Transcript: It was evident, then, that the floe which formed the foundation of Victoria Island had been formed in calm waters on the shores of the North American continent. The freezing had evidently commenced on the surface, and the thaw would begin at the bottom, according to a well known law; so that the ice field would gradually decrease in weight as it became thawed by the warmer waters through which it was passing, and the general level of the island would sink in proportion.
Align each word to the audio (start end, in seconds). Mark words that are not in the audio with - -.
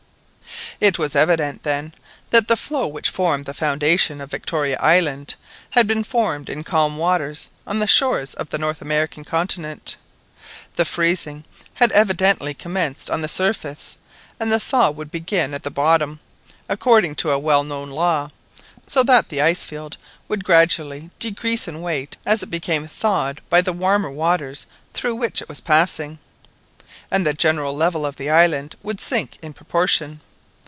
It 0.79 0.97
was 0.97 1.15
evident, 1.15 1.61
then, 1.61 1.93
that 2.31 2.47
the 2.47 2.57
floe 2.57 2.87
which 2.87 3.11
formed 3.11 3.45
the 3.45 3.53
foundation 3.53 4.19
of 4.19 4.31
Victoria 4.31 4.79
Island 4.79 5.35
had 5.69 5.85
been 5.85 6.03
formed 6.03 6.49
in 6.49 6.63
calm 6.63 6.97
waters 6.97 7.49
on 7.67 7.77
the 7.77 7.85
shores 7.85 8.33
of 8.33 8.49
the 8.49 8.57
North 8.57 8.81
American 8.81 9.23
continent. 9.23 9.95
The 10.77 10.85
freezing 10.85 11.43
had 11.75 11.91
evidently 11.91 12.55
commenced 12.55 13.11
on 13.11 13.21
the 13.21 13.27
surface, 13.27 13.95
and 14.39 14.51
the 14.51 14.59
thaw 14.59 14.89
would 14.89 15.11
begin 15.11 15.53
at 15.53 15.61
the 15.61 15.69
bottom, 15.69 16.19
according 16.67 17.13
to 17.17 17.29
a 17.29 17.37
well 17.37 17.63
known 17.63 17.91
law; 17.91 18.31
so 18.87 19.03
that 19.03 19.29
the 19.29 19.39
ice 19.39 19.63
field 19.63 19.97
would 20.27 20.43
gradually 20.43 21.11
decrease 21.19 21.67
in 21.67 21.83
weight 21.83 22.17
as 22.25 22.41
it 22.41 22.49
became 22.49 22.87
thawed 22.87 23.39
by 23.51 23.61
the 23.61 23.71
warmer 23.73 24.09
waters 24.09 24.65
through 24.95 25.13
which 25.13 25.43
it 25.43 25.47
was 25.49 25.61
passing, 25.61 26.17
and 27.11 27.23
the 27.23 27.35
general 27.35 27.75
level 27.77 28.03
of 28.03 28.15
the 28.15 28.31
island 28.31 28.75
would 28.81 28.99
sink 28.99 29.37
in 29.43 29.53
proportion. 29.53 30.21